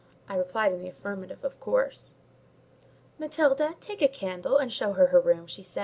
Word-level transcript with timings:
I 0.27 0.33
replied 0.35 0.73
in 0.73 0.81
the 0.81 0.89
affirmative, 0.89 1.43
of 1.43 1.59
course. 1.59 2.15
"Matilda, 3.19 3.75
take 3.79 4.01
a 4.01 4.07
candle, 4.07 4.57
and 4.57 4.73
show 4.73 4.93
her 4.93 5.05
her 5.13 5.19
room," 5.19 5.47
said 5.47 5.63
she. 5.65 5.79